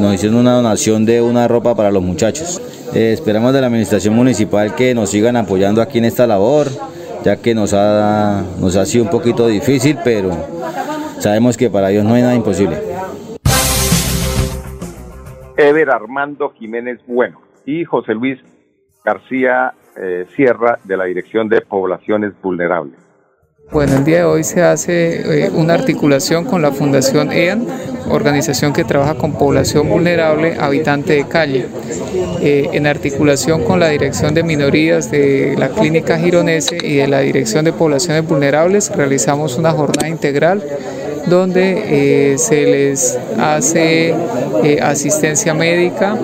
nos 0.00 0.14
hicieron 0.14 0.38
una 0.38 0.54
donación 0.54 1.04
de 1.04 1.20
una 1.20 1.48
ropa 1.48 1.74
para 1.74 1.90
los 1.90 2.02
muchachos. 2.02 2.60
esperamos 2.94 3.52
de 3.52 3.60
la 3.60 3.66
administración 3.66 4.14
municipal 4.14 4.74
que 4.74 4.94
nos 4.94 5.10
sigan 5.10 5.36
apoyando 5.36 5.82
aquí 5.82 5.98
en 5.98 6.04
esta 6.04 6.26
labor, 6.26 6.68
ya 7.24 7.36
que 7.36 7.54
nos 7.54 7.74
ha, 7.74 8.44
nos 8.60 8.76
ha 8.76 8.86
sido 8.86 9.04
un 9.04 9.10
poquito 9.10 9.46
difícil, 9.48 9.98
pero 10.04 10.30
sabemos 11.18 11.56
que 11.56 11.68
para 11.68 11.90
ellos 11.90 12.04
no 12.04 12.14
hay 12.14 12.22
nada 12.22 12.34
imposible. 12.34 12.76
Ever 15.56 15.90
Armando 15.90 16.50
Jiménez 16.50 17.00
Bueno 17.06 17.40
y 17.66 17.84
José 17.84 18.14
Luis 18.14 18.38
García 19.04 19.74
eh, 19.96 20.26
Sierra 20.34 20.78
de 20.84 20.96
la 20.96 21.04
Dirección 21.04 21.48
de 21.48 21.60
Poblaciones 21.60 22.32
Vulnerables. 22.40 23.09
Bueno, 23.72 23.98
el 23.98 24.04
día 24.04 24.18
de 24.18 24.24
hoy 24.24 24.42
se 24.42 24.62
hace 24.62 25.44
eh, 25.44 25.50
una 25.54 25.74
articulación 25.74 26.44
con 26.44 26.60
la 26.60 26.72
Fundación 26.72 27.30
EAN, 27.30 27.68
organización 28.10 28.72
que 28.72 28.82
trabaja 28.82 29.14
con 29.14 29.34
población 29.34 29.88
vulnerable, 29.88 30.56
habitante 30.58 31.12
de 31.12 31.28
calle, 31.28 31.68
eh, 32.40 32.68
en 32.72 32.88
articulación 32.88 33.62
con 33.62 33.78
la 33.78 33.88
Dirección 33.88 34.34
de 34.34 34.42
Minorías 34.42 35.12
de 35.12 35.54
la 35.56 35.68
Clínica 35.68 36.18
Gironese 36.18 36.78
y 36.82 36.96
de 36.96 37.06
la 37.06 37.20
Dirección 37.20 37.64
de 37.64 37.72
Poblaciones 37.72 38.26
Vulnerables, 38.26 38.90
realizamos 38.90 39.56
una 39.56 39.70
jornada 39.70 40.08
integral 40.08 40.64
donde 41.26 42.32
eh, 42.32 42.38
se 42.38 42.64
les 42.64 43.16
hace 43.38 44.12
asistencia 44.82 45.54
médica, 45.54 46.16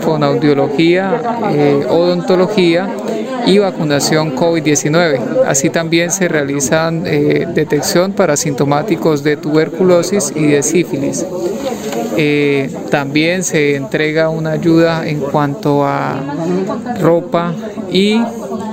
fonoaudiología, 0.00 1.22
odontología 1.88 2.88
y 3.46 3.58
vacunación 3.58 4.36
COVID-19. 4.36 5.44
Así 5.46 5.70
también 5.70 6.10
se 6.10 6.28
realizan 6.28 7.04
eh, 7.06 7.46
detección 7.54 8.12
para 8.12 8.36
sintomáticos 8.36 9.22
de 9.22 9.36
tuberculosis 9.36 10.32
y 10.34 10.46
de 10.46 10.62
sífilis. 10.62 11.24
Eh, 12.16 12.70
también 12.90 13.44
se 13.44 13.76
entrega 13.76 14.28
una 14.28 14.50
ayuda 14.52 15.08
en 15.08 15.20
cuanto 15.20 15.84
a 15.84 16.20
ropa 17.00 17.54
y 17.90 18.20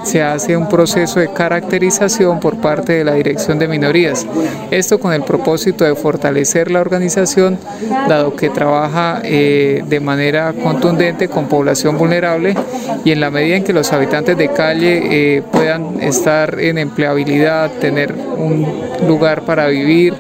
se 0.08 0.24
hace 0.24 0.56
un 0.56 0.70
proceso 0.70 1.20
de 1.20 1.34
caracterización 1.34 2.40
por 2.40 2.62
parte 2.62 2.94
de 2.94 3.04
la 3.04 3.14
Dirección 3.16 3.60
de 3.60 3.68
Minorías. 3.68 4.26
Esto 4.72 5.00
con 5.00 5.12
el 5.12 5.24
propósito 5.24 5.84
de 5.84 5.96
fortalecer 5.96 6.72
la 6.72 6.80
organización, 6.80 7.60
dado 8.08 8.34
que 8.34 8.50
trabaja 8.50 9.20
eh, 9.26 9.84
de 9.86 10.00
manera 10.00 10.54
contundente 10.54 11.28
con 11.28 11.50
población 11.50 11.98
vulnerable 11.98 12.56
y 13.04 13.12
en 13.12 13.20
la 13.20 13.30
medida 13.30 13.58
en 13.58 13.66
que 13.66 13.74
los 13.74 13.92
habitantes 13.92 14.38
de 14.38 14.48
calle 14.48 15.02
eh, 15.12 15.44
puedan 15.52 16.02
estar 16.02 16.58
en 16.58 16.78
empleabilidad, 16.78 17.70
tener 17.82 18.14
un 18.14 18.66
lugar 19.06 19.42
para 19.42 19.68
vivir, 19.68 20.14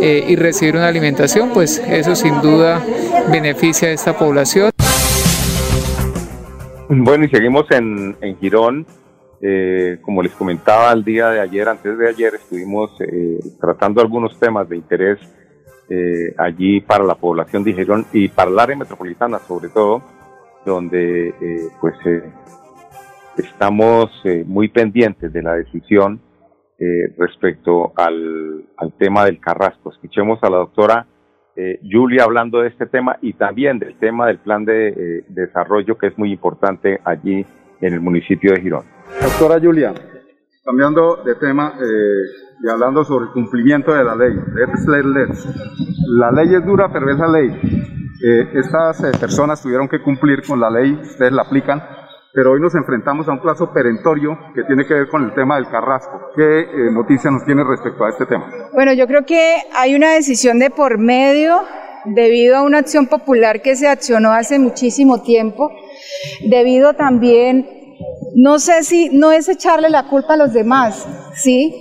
eh, 0.00 0.24
y 0.28 0.36
recibir 0.36 0.76
una 0.76 0.88
alimentación, 0.88 1.50
pues 1.54 1.82
eso 1.88 2.14
sin 2.14 2.40
duda 2.40 2.84
beneficia 3.32 3.88
a 3.88 3.92
esta 3.92 4.16
población. 4.16 4.70
Bueno, 6.88 7.24
y 7.24 7.28
seguimos 7.30 7.64
en, 7.70 8.16
en 8.20 8.36
Girón. 8.38 8.86
Eh, 9.46 9.98
como 10.00 10.22
les 10.22 10.32
comentaba 10.32 10.90
el 10.90 11.04
día 11.04 11.28
de 11.28 11.38
ayer, 11.38 11.68
antes 11.68 11.98
de 11.98 12.08
ayer, 12.08 12.34
estuvimos 12.34 12.98
eh, 13.00 13.38
tratando 13.60 14.00
algunos 14.00 14.40
temas 14.40 14.66
de 14.70 14.76
interés 14.78 15.18
eh, 15.90 16.34
allí 16.38 16.80
para 16.80 17.04
la 17.04 17.14
población 17.14 17.62
de 17.62 18.04
y 18.14 18.28
para 18.28 18.50
el 18.50 18.58
área 18.58 18.74
metropolitana 18.74 19.38
sobre 19.40 19.68
todo, 19.68 20.00
donde 20.64 21.34
pues 21.78 21.94
estamos 23.36 24.10
muy 24.46 24.68
pendientes 24.68 25.30
de 25.30 25.42
la 25.42 25.56
decisión 25.56 26.22
respecto 27.18 27.92
al, 27.96 28.64
al, 28.78 28.92
tema 28.94 29.26
del 29.26 29.40
Carrasco. 29.40 29.92
Escuchemos 29.92 30.42
a 30.42 30.48
la 30.48 30.56
doctora 30.56 31.06
Julia 31.82 32.24
hablando 32.24 32.62
de 32.62 32.68
este 32.68 32.86
tema 32.86 33.18
y 33.20 33.34
también 33.34 33.78
del 33.78 33.98
tema 33.98 34.26
del 34.26 34.38
plan 34.38 34.64
de 34.64 35.22
desarrollo 35.28 35.98
que 35.98 36.06
es 36.06 36.16
muy 36.16 36.32
importante 36.32 36.98
allí 37.04 37.44
en 37.86 37.94
el 37.94 38.00
municipio 38.00 38.52
de 38.52 38.60
Girón. 38.60 38.84
Doctora 39.20 39.60
Julia, 39.60 39.92
cambiando 40.64 41.22
de 41.22 41.34
tema 41.34 41.74
eh, 41.78 42.62
y 42.62 42.68
hablando 42.68 43.04
sobre 43.04 43.26
el 43.26 43.32
cumplimiento 43.32 43.92
de 43.92 44.04
la 44.04 44.16
ley. 44.16 44.34
Let's, 44.54 44.86
let, 44.88 45.04
let's. 45.04 45.46
La 46.08 46.30
ley 46.30 46.54
es 46.54 46.64
dura, 46.64 46.88
pero 46.90 47.10
es 47.10 47.18
la 47.18 47.28
ley. 47.28 47.50
Eh, 48.24 48.48
estas 48.54 49.04
eh, 49.04 49.10
personas 49.20 49.62
tuvieron 49.62 49.86
que 49.88 50.00
cumplir 50.00 50.42
con 50.46 50.58
la 50.58 50.70
ley, 50.70 50.92
ustedes 50.94 51.32
la 51.32 51.42
aplican, 51.42 51.82
pero 52.32 52.52
hoy 52.52 52.60
nos 52.60 52.74
enfrentamos 52.74 53.28
a 53.28 53.32
un 53.32 53.42
plazo 53.42 53.70
perentorio 53.70 54.38
que 54.54 54.64
tiene 54.64 54.86
que 54.86 54.94
ver 54.94 55.08
con 55.08 55.22
el 55.24 55.34
tema 55.34 55.56
del 55.56 55.68
carrasco. 55.68 56.30
¿Qué 56.34 56.66
noticia 56.90 57.30
nos 57.30 57.44
tiene 57.44 57.62
respecto 57.64 58.04
a 58.04 58.08
este 58.08 58.24
tema? 58.24 58.46
Bueno, 58.72 58.94
yo 58.94 59.06
creo 59.06 59.24
que 59.26 59.56
hay 59.76 59.94
una 59.94 60.12
decisión 60.14 60.58
de 60.58 60.70
por 60.70 60.98
medio 60.98 61.60
debido 62.04 62.56
a 62.56 62.62
una 62.62 62.78
acción 62.78 63.06
popular 63.06 63.62
que 63.62 63.76
se 63.76 63.88
accionó 63.88 64.32
hace 64.32 64.58
muchísimo 64.58 65.22
tiempo, 65.22 65.70
debido 66.48 66.94
también 66.94 67.68
no 68.34 68.58
sé 68.58 68.82
si 68.82 69.10
no 69.10 69.32
es 69.32 69.48
echarle 69.48 69.88
la 69.90 70.08
culpa 70.08 70.34
a 70.34 70.36
los 70.36 70.52
demás, 70.52 71.06
¿sí? 71.34 71.72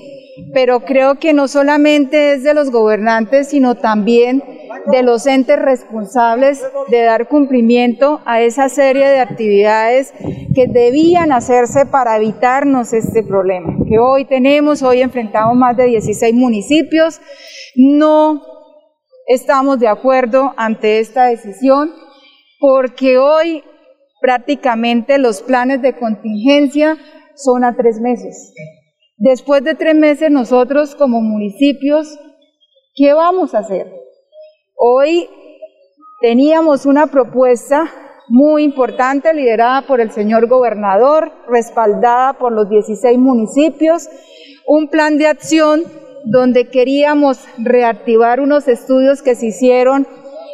Pero 0.53 0.81
creo 0.81 1.19
que 1.19 1.33
no 1.33 1.47
solamente 1.47 2.33
es 2.33 2.43
de 2.43 2.53
los 2.53 2.71
gobernantes, 2.71 3.49
sino 3.49 3.75
también 3.75 4.43
de 4.91 5.03
los 5.03 5.25
entes 5.25 5.57
responsables 5.57 6.63
de 6.89 7.01
dar 7.01 7.27
cumplimiento 7.27 8.21
a 8.25 8.41
esa 8.41 8.69
serie 8.69 9.07
de 9.07 9.19
actividades 9.19 10.13
que 10.53 10.67
debían 10.67 11.31
hacerse 11.31 11.85
para 11.85 12.17
evitarnos 12.17 12.93
este 12.93 13.23
problema 13.23 13.75
que 13.87 13.99
hoy 13.99 14.25
tenemos. 14.25 14.83
Hoy 14.83 15.01
enfrentamos 15.01 15.55
más 15.55 15.77
de 15.77 15.85
16 15.85 16.33
municipios. 16.35 17.21
No 17.75 18.41
estamos 19.27 19.79
de 19.79 19.87
acuerdo 19.87 20.53
ante 20.57 20.99
esta 20.99 21.25
decisión 21.25 21.91
porque 22.59 23.17
hoy 23.17 23.63
prácticamente 24.23 25.17
los 25.17 25.41
planes 25.41 25.81
de 25.81 25.97
contingencia 25.97 26.97
son 27.35 27.65
a 27.65 27.75
tres 27.75 27.99
meses. 27.99 28.53
Después 29.17 29.65
de 29.65 29.75
tres 29.75 29.95
meses 29.95 30.31
nosotros 30.31 30.95
como 30.95 31.19
municipios, 31.19 32.17
¿qué 32.95 33.11
vamos 33.11 33.53
a 33.53 33.59
hacer? 33.59 33.91
Hoy 34.77 35.27
teníamos 36.21 36.85
una 36.85 37.07
propuesta 37.07 37.91
muy 38.29 38.63
importante 38.63 39.33
liderada 39.33 39.81
por 39.81 39.99
el 39.99 40.11
señor 40.11 40.47
gobernador, 40.47 41.33
respaldada 41.49 42.31
por 42.31 42.53
los 42.53 42.69
16 42.69 43.19
municipios, 43.19 44.07
un 44.65 44.87
plan 44.87 45.17
de 45.17 45.27
acción 45.27 45.83
donde 46.23 46.69
queríamos 46.69 47.39
reactivar 47.57 48.39
unos 48.39 48.69
estudios 48.69 49.21
que 49.21 49.35
se 49.35 49.47
hicieron 49.47 50.07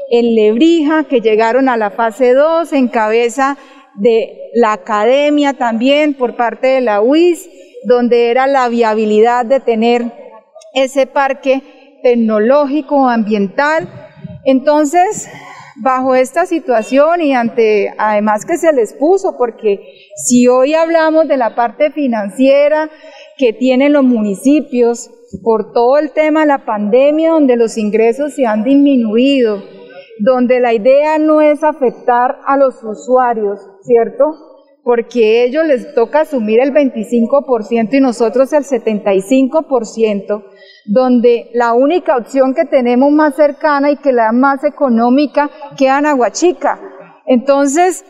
en 0.10 0.36
Lebrija, 0.36 1.04
que 1.04 1.22
llegaron 1.22 1.69
a 1.69 1.78
la 1.78 1.91
fase 1.91 2.34
2 2.34 2.74
en 2.74 2.88
cabeza 2.88 3.58
de 3.95 4.50
la 4.54 4.74
academia 4.74 5.54
también 5.54 6.13
por 6.13 6.36
parte 6.36 6.67
de 6.67 6.82
la 6.82 7.02
UIS, 7.02 7.50
donde 7.86 8.30
era 8.30 8.48
la 8.48 8.67
viabilidad 8.69 9.45
de 9.45 9.60
tener 9.60 10.12
ese 10.74 11.06
parque 11.06 12.00
tecnológico 12.02 13.08
ambiental. 13.08 13.88
Entonces, 14.45 15.30
bajo 15.82 16.15
esta 16.15 16.45
situación 16.45 17.22
y 17.22 17.34
ante 17.34 17.93
además 17.98 18.45
que 18.45 18.58
se 18.58 18.74
les 18.74 18.93
puso, 18.93 19.38
porque 19.38 19.80
si 20.15 20.48
hoy 20.48 20.74
hablamos 20.74 21.28
de 21.28 21.38
la 21.38 21.56
parte 21.56 21.91
financiera 21.91 22.89
que 23.38 23.54
tienen 23.54 23.93
los 23.93 24.04
municipios 24.04 25.10
por 25.43 25.72
todo 25.72 25.98
el 25.98 26.12
tema 26.12 26.41
de 26.41 26.48
la 26.48 26.65
pandemia, 26.65 27.32
donde 27.32 27.56
los 27.56 27.78
ingresos 27.78 28.34
se 28.34 28.45
han 28.45 28.63
disminuido, 28.63 29.62
donde 30.20 30.60
la 30.60 30.74
idea 30.74 31.18
no 31.18 31.42
es 31.42 31.64
afectar 31.64 32.40
a 32.46 32.58
los 32.58 32.84
usuarios, 32.84 33.60
¿cierto? 33.82 34.26
Porque 34.84 35.44
ellos 35.44 35.66
les 35.66 35.94
toca 35.94 36.22
asumir 36.22 36.60
el 36.60 36.74
25% 36.74 37.94
y 37.94 38.02
nosotros 38.02 38.52
el 38.54 38.64
75%, 38.64 40.44
donde 40.86 41.50
la 41.54 41.74
única 41.74 42.18
opción 42.18 42.54
que 42.54 42.66
tenemos 42.66 43.12
más 43.12 43.36
cercana 43.36 43.92
y 43.92 43.98
que 43.98 44.12
la 44.12 44.32
más 44.32 44.64
económica 44.64 45.50
queda 45.78 46.00
en 46.00 46.06
Aguachica. 46.08 46.80
Entonces, 47.26 48.04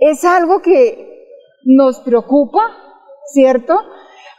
es 0.00 0.24
algo 0.24 0.60
que 0.60 1.08
nos 1.64 2.00
preocupa, 2.00 2.60
¿cierto? 3.32 3.80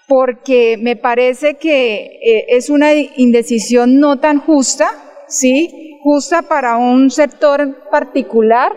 Porque 0.07 0.77
me 0.77 0.95
parece 0.95 1.55
que 1.55 2.19
eh, 2.23 2.45
es 2.49 2.69
una 2.69 2.93
indecisión 2.93 3.99
no 3.99 4.19
tan 4.19 4.39
justa, 4.39 4.89
¿sí? 5.27 5.88
Justa 6.03 6.41
para 6.43 6.77
un 6.77 7.11
sector 7.11 7.89
particular, 7.89 8.71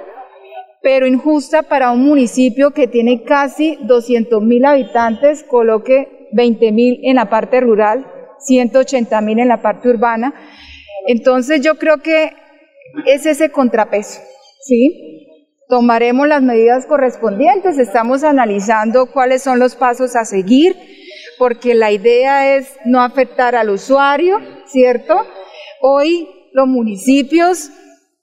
pero 0.82 1.06
injusta 1.06 1.62
para 1.62 1.92
un 1.92 2.04
municipio 2.04 2.72
que 2.72 2.88
tiene 2.88 3.22
casi 3.22 3.78
200 3.82 4.42
mil 4.42 4.64
habitantes, 4.64 5.44
coloque 5.44 6.28
20 6.32 6.72
mil 6.72 7.00
en 7.04 7.16
la 7.16 7.30
parte 7.30 7.60
rural, 7.60 8.06
180 8.38 9.20
mil 9.20 9.38
en 9.38 9.48
la 9.48 9.62
parte 9.62 9.88
urbana. 9.88 10.34
Entonces 11.06 11.60
yo 11.62 11.76
creo 11.76 11.98
que 11.98 12.32
es 13.06 13.26
ese 13.26 13.50
contrapeso, 13.50 14.20
¿sí? 14.62 15.28
Tomaremos 15.68 16.28
las 16.28 16.42
medidas 16.42 16.86
correspondientes, 16.86 17.78
estamos 17.78 18.24
analizando 18.24 19.06
cuáles 19.06 19.42
son 19.42 19.58
los 19.58 19.76
pasos 19.76 20.16
a 20.16 20.24
seguir, 20.24 20.76
porque 21.38 21.74
la 21.74 21.92
idea 21.92 22.56
es 22.56 22.76
no 22.84 23.00
afectar 23.00 23.54
al 23.54 23.70
usuario, 23.70 24.38
¿cierto? 24.66 25.14
Hoy 25.80 26.28
los 26.52 26.66
municipios. 26.66 27.70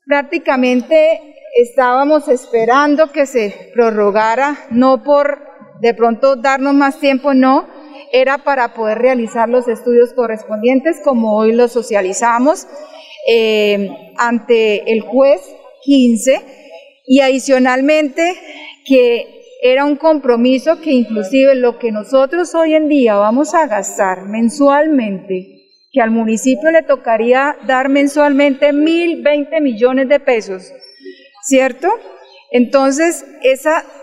Prácticamente 0.06 1.36
estábamos 1.56 2.28
esperando 2.28 3.12
que 3.12 3.26
se 3.26 3.72
prorrogara, 3.74 4.58
no 4.72 5.04
por 5.04 5.40
de 5.82 5.94
pronto 5.94 6.36
darnos 6.36 6.74
más 6.74 7.00
tiempo, 7.00 7.34
no, 7.34 7.68
era 8.12 8.40
para 8.40 8.74
poder 8.74 9.00
realizar 9.00 9.50
los 9.50 9.68
estudios 9.68 10.14
correspondientes 10.14 10.98
como 11.04 11.38
hoy 11.38 11.54
los 11.54 11.72
socializamos 11.72 12.68
eh, 13.28 13.90
ante 14.18 14.92
el 14.92 15.02
juez 15.02 15.42
15 15.84 16.42
y 17.06 17.22
adicionalmente 17.22 18.36
que 18.86 19.40
era 19.62 19.86
un 19.86 19.98
compromiso 19.98 20.80
que 20.80 20.92
inclusive 20.92 21.56
lo 21.56 21.78
que 21.80 21.92
nosotros 21.92 22.56
hoy 22.56 22.74
en 22.74 22.88
día 22.88 23.16
vamos 23.16 23.54
a 23.54 23.68
gastar 23.68 24.26
mensualmente, 24.26 25.59
que 25.92 26.02
al 26.02 26.12
municipio 26.12 26.72
le 26.72 26.84
tocaría 26.84 27.58
dar 27.66 27.90
mensualmente 27.90 28.72
1.020 28.72 29.62
millones 29.62 30.08
de 30.08 30.20
pesos, 30.20 30.72
¿cierto? 31.44 31.90
Entonces, 32.52 33.26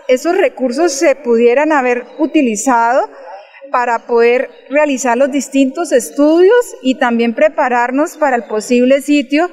esos 0.07 0.37
recursos 0.37 0.91
se 0.91 1.15
pudieran 1.15 1.71
haber 1.71 2.05
utilizado 2.19 3.09
para 3.71 4.07
poder 4.07 4.49
realizar 4.69 5.17
los 5.17 5.31
distintos 5.31 5.91
estudios 5.91 6.75
y 6.81 6.95
también 6.95 7.33
prepararnos 7.33 8.17
para 8.17 8.37
el 8.37 8.45
posible 8.45 9.01
sitio 9.01 9.49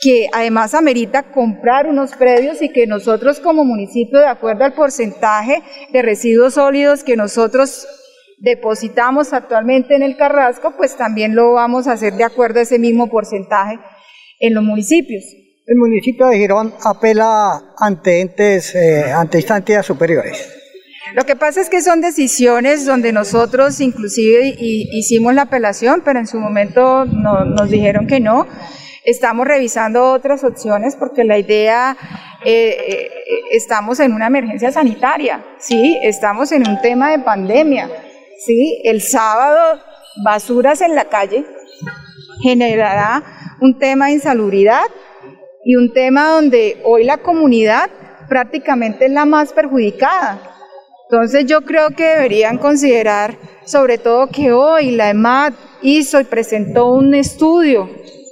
que 0.00 0.28
además 0.32 0.74
amerita 0.74 1.32
comprar 1.32 1.86
unos 1.86 2.14
predios 2.14 2.62
y 2.62 2.68
que 2.68 2.86
nosotros 2.86 3.40
como 3.40 3.64
municipio, 3.64 4.18
de 4.18 4.26
acuerdo 4.26 4.64
al 4.64 4.74
porcentaje 4.74 5.62
de 5.92 6.02
residuos 6.02 6.54
sólidos 6.54 7.04
que 7.04 7.16
nosotros 7.16 7.86
depositamos 8.38 9.32
actualmente 9.32 9.94
en 9.94 10.02
el 10.02 10.16
Carrasco, 10.16 10.74
pues 10.76 10.96
también 10.96 11.34
lo 11.34 11.52
vamos 11.52 11.86
a 11.86 11.92
hacer 11.92 12.14
de 12.14 12.24
acuerdo 12.24 12.60
a 12.60 12.62
ese 12.62 12.78
mismo 12.78 13.08
porcentaje 13.08 13.78
en 14.40 14.54
los 14.54 14.62
municipios. 14.62 15.24
El 15.66 15.76
municipio 15.76 16.26
de 16.26 16.36
Girón 16.36 16.74
apela 16.84 17.74
ante 17.78 18.20
entes, 18.20 18.74
eh, 18.74 19.10
ante 19.12 19.38
instancias 19.38 19.86
superiores. 19.86 20.46
Lo 21.14 21.24
que 21.24 21.36
pasa 21.36 21.60
es 21.60 21.70
que 21.70 21.80
son 21.80 22.00
decisiones 22.00 22.84
donde 22.84 23.12
nosotros 23.12 23.80
inclusive 23.80 24.56
hicimos 24.58 25.34
la 25.34 25.42
apelación, 25.42 26.02
pero 26.04 26.18
en 26.18 26.26
su 26.26 26.38
momento 26.40 27.04
nos 27.04 27.70
dijeron 27.70 28.06
que 28.06 28.20
no. 28.20 28.46
Estamos 29.04 29.46
revisando 29.46 30.12
otras 30.12 30.44
opciones 30.44 30.96
porque 30.96 31.24
la 31.24 31.38
idea, 31.38 31.96
eh, 32.44 32.76
eh, 32.88 33.10
estamos 33.52 34.00
en 34.00 34.12
una 34.12 34.26
emergencia 34.26 34.72
sanitaria, 34.72 35.44
¿sí? 35.58 35.98
Estamos 36.02 36.52
en 36.52 36.66
un 36.66 36.80
tema 36.80 37.10
de 37.10 37.18
pandemia, 37.18 37.90
¿sí? 38.44 38.80
El 38.84 39.00
sábado, 39.00 39.80
basuras 40.22 40.80
en 40.80 40.94
la 40.94 41.06
calle 41.06 41.44
generará 42.42 43.22
un 43.60 43.78
tema 43.78 44.06
de 44.06 44.12
insalubridad 44.12 44.84
y 45.64 45.76
un 45.76 45.92
tema 45.92 46.30
donde 46.30 46.80
hoy 46.84 47.04
la 47.04 47.18
comunidad 47.18 47.90
prácticamente 48.28 49.06
es 49.06 49.12
la 49.12 49.24
más 49.24 49.52
perjudicada. 49.52 50.50
Entonces 51.10 51.46
yo 51.46 51.62
creo 51.62 51.90
que 51.90 52.04
deberían 52.04 52.58
considerar, 52.58 53.36
sobre 53.64 53.98
todo 53.98 54.28
que 54.28 54.52
hoy 54.52 54.90
la 54.90 55.10
EMAD 55.10 55.52
hizo 55.82 56.20
y 56.20 56.24
presentó 56.24 56.92
un 56.92 57.14
estudio, 57.14 57.88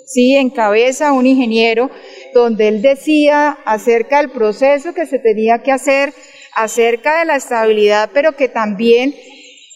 sí, 0.07 0.35
en 0.35 0.51
cabeza 0.51 1.13
un 1.13 1.27
ingeniero, 1.27 1.91
donde 2.35 2.69
él 2.69 2.83
decía 2.83 3.59
acerca 3.65 4.19
del 4.19 4.31
proceso 4.31 4.95
que 4.95 5.07
se 5.07 5.19
tenía 5.19 5.63
que 5.63 5.73
hacer, 5.73 6.13
acerca 6.55 7.21
de 7.21 7.27
la 7.27 7.37
estabilidad, 7.37 8.11
pero 8.13 8.33
que 8.33 8.49
también 8.49 9.15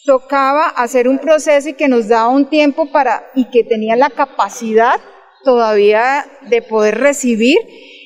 tocaba 0.06 0.68
hacer 0.68 1.08
un 1.08 1.18
proceso 1.18 1.68
y 1.68 1.74
que 1.74 1.88
nos 1.88 2.08
daba 2.08 2.28
un 2.28 2.48
tiempo 2.48 2.90
para, 2.90 3.30
y 3.34 3.50
que 3.50 3.64
tenía 3.64 3.96
la 3.96 4.08
capacidad 4.08 5.00
todavía 5.44 6.24
de 6.48 6.62
poder 6.62 6.98
recibir. 6.98 7.58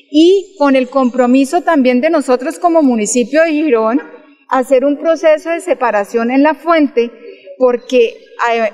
Y 0.09 0.55
con 0.57 0.75
el 0.75 0.89
compromiso 0.89 1.61
también 1.61 2.01
de 2.01 2.09
nosotros 2.09 2.59
como 2.59 2.81
municipio 2.81 3.43
de 3.43 3.51
Girón, 3.51 4.01
hacer 4.49 4.83
un 4.83 4.97
proceso 4.97 5.49
de 5.49 5.61
separación 5.61 6.31
en 6.31 6.43
la 6.43 6.55
fuente, 6.55 7.09
porque 7.57 8.17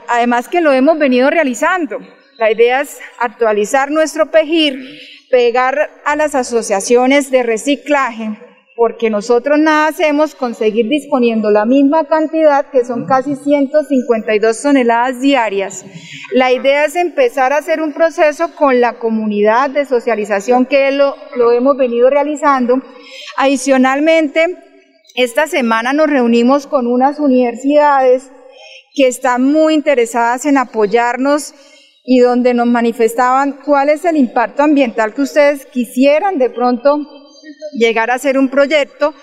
además 0.07 0.47
que 0.47 0.61
lo 0.61 0.71
hemos 0.71 0.97
venido 0.97 1.29
realizando, 1.29 1.99
la 2.39 2.51
idea 2.51 2.81
es 2.81 2.99
actualizar 3.19 3.91
nuestro 3.91 4.31
PEGIR, 4.31 4.79
pegar 5.29 5.91
a 6.05 6.15
las 6.15 6.33
asociaciones 6.33 7.29
de 7.29 7.43
reciclaje, 7.43 8.39
porque 8.77 9.09
nosotros 9.09 9.57
nada 9.57 9.87
hacemos 9.87 10.35
con 10.35 10.53
seguir 10.53 10.87
disponiendo 10.87 11.49
la 11.49 11.65
misma 11.65 12.05
cantidad, 12.05 12.69
que 12.69 12.85
son 12.85 13.07
casi 13.07 13.35
152 13.35 14.61
toneladas 14.61 15.19
diarias. 15.19 15.83
La 16.31 16.51
idea 16.51 16.85
es 16.85 16.95
empezar 16.95 17.53
a 17.53 17.57
hacer 17.57 17.81
un 17.81 17.91
proceso 17.91 18.53
con 18.53 18.79
la 18.79 18.99
comunidad 18.99 19.71
de 19.71 19.87
socialización 19.87 20.67
que 20.67 20.91
lo, 20.91 21.15
lo 21.35 21.51
hemos 21.51 21.75
venido 21.75 22.11
realizando. 22.11 22.79
Adicionalmente, 23.35 24.45
esta 25.15 25.47
semana 25.47 25.91
nos 25.91 26.07
reunimos 26.07 26.67
con 26.67 26.85
unas 26.85 27.19
universidades 27.19 28.29
que 28.93 29.07
están 29.07 29.43
muy 29.43 29.73
interesadas 29.73 30.45
en 30.45 30.59
apoyarnos 30.59 31.55
y 32.05 32.19
donde 32.19 32.53
nos 32.53 32.67
manifestaban 32.67 33.53
cuál 33.65 33.89
es 33.89 34.05
el 34.05 34.17
impacto 34.17 34.61
ambiental 34.61 35.15
que 35.15 35.23
ustedes 35.23 35.65
quisieran 35.65 36.37
de 36.37 36.51
pronto 36.51 37.16
llegar 37.73 38.12
a 38.12 38.15
hacer 38.15 38.38
un 38.38 38.49
proyecto 38.49 39.13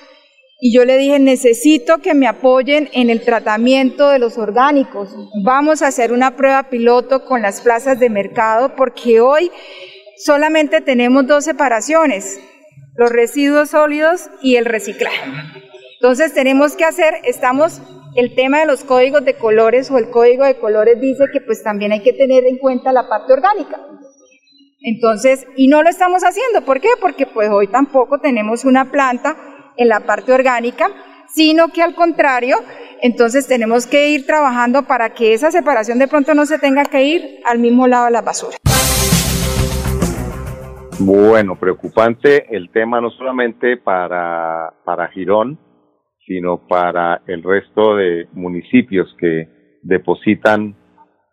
y 0.61 0.73
yo 0.73 0.85
le 0.85 0.97
dije, 0.97 1.19
necesito 1.19 1.99
que 1.99 2.15
me 2.15 2.27
apoyen 2.27 2.89
en 2.93 3.11
el 3.11 3.23
tratamiento 3.23 4.09
de 4.09 4.19
los 4.19 4.39
orgánicos. 4.39 5.15
Vamos 5.45 5.83
a 5.83 5.89
hacer 5.89 6.13
una 6.13 6.37
prueba 6.37 6.71
piloto 6.71 7.25
con 7.27 7.43
las 7.43 7.61
plazas 7.61 8.01
de 8.01 8.09
mercado 8.09 8.75
porque 8.75 9.21
hoy 9.21 9.51
solamente 10.17 10.81
tenemos 10.81 11.27
dos 11.27 11.45
separaciones, 11.45 12.41
los 12.97 13.11
residuos 13.11 13.71
sólidos 13.71 14.31
y 14.41 14.57
el 14.57 14.65
reciclaje. 14.65 15.31
Entonces 16.01 16.33
tenemos 16.33 16.77
que 16.77 16.85
hacer, 16.85 17.15
estamos, 17.25 17.83
el 18.15 18.35
tema 18.35 18.61
de 18.61 18.67
los 18.67 18.85
códigos 18.85 19.25
de 19.25 19.35
colores 19.35 19.91
o 19.91 19.99
el 19.99 20.09
código 20.09 20.45
de 20.45 20.57
colores 20.57 21.01
dice 21.01 21.25
que 21.33 21.41
pues 21.41 21.63
también 21.63 21.93
hay 21.93 22.03
que 22.03 22.13
tener 22.13 22.47
en 22.47 22.59
cuenta 22.59 22.93
la 22.93 23.09
parte 23.09 23.33
orgánica. 23.33 23.81
Entonces, 24.87 25.47
y 25.57 25.69
no 25.69 25.83
lo 25.83 25.89
estamos 25.89 26.25
haciendo. 26.25 26.61
¿Por 26.67 26.79
qué? 26.79 26.89
Porque 27.01 27.27
pues 27.27 27.49
hoy 27.49 27.69
tampoco 27.69 28.19
tenemos 28.19 28.67
una 28.67 28.91
planta 28.91 29.35
en 29.79 29.89
la 29.89 30.01
parte 30.01 30.31
orgánica, 30.31 30.89
sino 31.27 31.69
que 31.69 31.83
al 31.83 31.95
contrario, 31.95 32.59
entonces 33.01 33.49
tenemos 33.49 33.87
que 33.87 34.11
ir 34.11 34.27
trabajando 34.27 34.83
para 34.83 35.15
que 35.15 35.33
esa 35.33 35.51
separación 35.51 35.99
de 35.99 36.07
pronto 36.07 36.35
no 36.35 36.45
se 36.45 36.59
tenga 36.59 36.85
que 36.85 37.03
ir 37.03 37.41
al 37.47 37.61
mismo 37.61 37.87
lado 37.87 38.05
de 38.05 38.11
la 38.11 38.21
basura. 38.21 38.59
Bueno, 41.01 41.59
preocupante 41.59 42.55
el 42.55 42.71
tema 42.71 43.01
no 43.01 43.09
solamente 43.11 43.79
para, 43.79 44.75
para 44.85 45.09
Girón, 45.09 45.59
sino 46.27 46.69
para 46.69 47.23
el 47.27 47.43
resto 47.43 47.97
de 47.97 48.29
municipios 48.33 49.09
que 49.19 49.49
depositan 49.83 50.77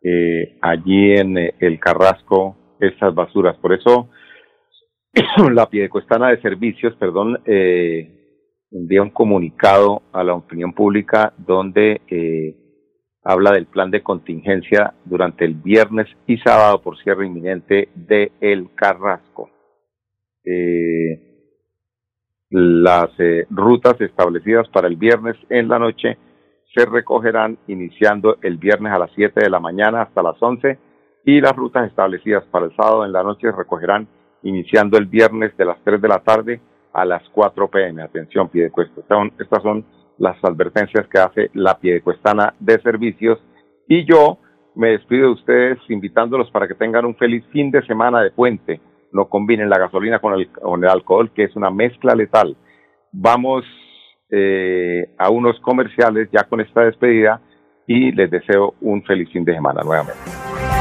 eh, 0.01 0.57
allí 0.61 1.17
en 1.17 1.37
eh, 1.37 1.53
el 1.59 1.79
Carrasco 1.79 2.55
esas 2.81 3.13
basuras. 3.15 3.55
Por 3.57 3.73
eso 3.73 4.09
la 5.51 5.69
Piedecuestana 5.69 6.29
de 6.29 6.41
Servicios, 6.41 6.95
perdón, 6.95 7.39
eh, 7.45 8.21
envía 8.71 9.01
un 9.01 9.09
comunicado 9.09 10.01
a 10.11 10.23
la 10.23 10.33
opinión 10.33 10.73
pública 10.73 11.33
donde 11.37 12.01
eh, 12.07 12.55
habla 13.23 13.51
del 13.51 13.67
plan 13.67 13.91
de 13.91 14.01
contingencia 14.01 14.93
durante 15.05 15.45
el 15.45 15.55
viernes 15.55 16.07
y 16.25 16.37
sábado 16.37 16.81
por 16.81 16.97
cierre 17.01 17.27
inminente 17.27 17.89
de 17.93 18.31
El 18.39 18.73
Carrasco. 18.73 19.49
Eh, 20.43 21.31
las 22.49 23.09
eh, 23.19 23.45
rutas 23.49 23.99
establecidas 24.01 24.67
para 24.69 24.87
el 24.87 24.95
viernes 24.95 25.37
en 25.49 25.67
la 25.67 25.79
noche 25.79 26.17
se 26.73 26.85
recogerán 26.85 27.57
iniciando 27.67 28.37
el 28.41 28.57
viernes 28.57 28.91
a 28.93 28.99
las 28.99 29.11
7 29.15 29.39
de 29.39 29.49
la 29.49 29.59
mañana 29.59 30.01
hasta 30.01 30.23
las 30.23 30.41
11 30.41 30.77
y 31.25 31.41
las 31.41 31.55
rutas 31.55 31.87
establecidas 31.87 32.43
para 32.45 32.65
el 32.65 32.75
sábado 32.75 33.05
en 33.05 33.11
la 33.11 33.23
noche 33.23 33.49
se 33.49 33.55
recogerán 33.55 34.07
iniciando 34.43 34.97
el 34.97 35.05
viernes 35.05 35.55
de 35.57 35.65
las 35.65 35.77
3 35.83 36.01
de 36.01 36.07
la 36.07 36.19
tarde 36.19 36.61
a 36.93 37.05
las 37.05 37.21
4 37.29 37.69
pm. 37.69 38.01
Atención, 38.01 38.49
Piedecuesta. 38.49 39.01
Estas 39.39 39.61
son 39.61 39.85
las 40.17 40.43
advertencias 40.43 41.07
que 41.07 41.19
hace 41.19 41.49
la 41.53 41.77
Piedecuestana 41.77 42.53
de 42.59 42.81
Servicios 42.81 43.39
y 43.87 44.05
yo 44.05 44.37
me 44.75 44.89
despido 44.89 45.27
de 45.27 45.33
ustedes 45.33 45.79
invitándolos 45.89 46.49
para 46.51 46.67
que 46.67 46.75
tengan 46.75 47.05
un 47.05 47.15
feliz 47.15 47.43
fin 47.51 47.71
de 47.71 47.85
semana 47.85 48.21
de 48.21 48.31
puente. 48.31 48.79
No 49.11 49.27
combinen 49.27 49.69
la 49.69 49.77
gasolina 49.77 50.19
con 50.19 50.33
el, 50.33 50.49
con 50.51 50.83
el 50.83 50.89
alcohol, 50.89 51.31
que 51.33 51.43
es 51.43 51.55
una 51.55 51.69
mezcla 51.69 52.15
letal. 52.15 52.55
Vamos 53.11 53.65
eh, 54.29 55.13
a 55.17 55.29
unos 55.29 55.59
comerciales 55.59 56.29
ya 56.31 56.45
con 56.45 56.61
esta 56.61 56.85
despedida 56.85 57.41
y 57.85 58.13
les 58.13 58.31
deseo 58.31 58.75
un 58.79 59.03
feliz 59.03 59.29
fin 59.31 59.43
de 59.43 59.53
semana 59.53 59.81
nuevamente. 59.83 60.80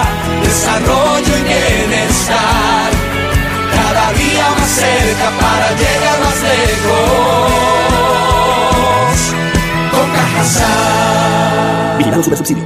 desarrollo 0.51 1.33
y 1.37 1.43
bienestar. 1.43 2.89
Cada 3.73 4.05
día 4.13 4.45
más 4.57 4.69
cerca 4.69 5.27
para 5.39 5.67
llegar 5.81 6.17
más 6.25 6.39
lejos. 6.51 7.51
Con. 9.91 10.07
Vigilado 11.97 12.23
Super 12.23 12.37
Subsidio. 12.37 12.65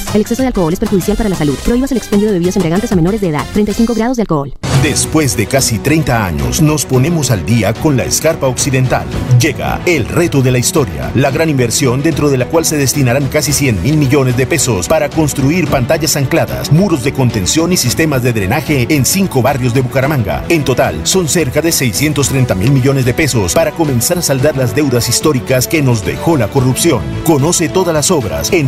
El 0.13 0.19
exceso 0.21 0.41
de 0.41 0.47
alcohol 0.47 0.73
es 0.73 0.79
perjudicial 0.79 1.15
para 1.15 1.29
la 1.29 1.37
salud. 1.37 1.57
Prohíbas 1.63 1.91
el 1.91 1.97
expendio 1.97 2.27
de 2.27 2.33
bebidas 2.33 2.57
embriagantes 2.57 2.91
a 2.91 2.95
menores 2.97 3.21
de 3.21 3.29
edad. 3.29 3.45
35 3.53 3.93
grados 3.93 4.17
de 4.17 4.23
alcohol. 4.23 4.53
Después 4.83 5.37
de 5.37 5.45
casi 5.45 5.77
30 5.77 6.25
años, 6.25 6.59
nos 6.59 6.85
ponemos 6.85 7.29
al 7.29 7.45
día 7.45 7.71
con 7.71 7.95
la 7.95 8.03
escarpa 8.03 8.47
occidental. 8.47 9.05
Llega 9.39 9.79
el 9.85 10.07
reto 10.07 10.41
de 10.41 10.51
la 10.51 10.57
historia, 10.57 11.11
la 11.13 11.29
gran 11.29 11.49
inversión 11.49 12.01
dentro 12.01 12.31
de 12.31 12.39
la 12.39 12.47
cual 12.47 12.65
se 12.65 12.77
destinarán 12.77 13.27
casi 13.27 13.53
100 13.53 13.83
mil 13.83 13.95
millones 13.97 14.37
de 14.37 14.47
pesos 14.47 14.87
para 14.87 15.07
construir 15.07 15.67
pantallas 15.67 16.15
ancladas, 16.15 16.71
muros 16.71 17.03
de 17.03 17.13
contención 17.13 17.71
y 17.71 17.77
sistemas 17.77 18.23
de 18.23 18.33
drenaje 18.33 18.87
en 18.89 19.05
cinco 19.05 19.43
barrios 19.43 19.75
de 19.75 19.81
Bucaramanga. 19.81 20.43
En 20.49 20.63
total, 20.63 21.05
son 21.05 21.29
cerca 21.29 21.61
de 21.61 21.71
630 21.71 22.55
mil 22.55 22.71
millones 22.71 23.05
de 23.05 23.13
pesos 23.13 23.53
para 23.53 23.71
comenzar 23.71 24.17
a 24.17 24.23
saldar 24.23 24.57
las 24.57 24.75
deudas 24.75 25.07
históricas 25.09 25.67
que 25.67 25.83
nos 25.83 26.03
dejó 26.03 26.37
la 26.37 26.47
corrupción. 26.47 27.01
Conoce 27.23 27.69
todas 27.69 27.93
las 27.93 28.09
obras 28.09 28.51
en 28.51 28.67